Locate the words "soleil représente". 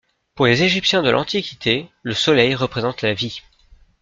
2.15-3.03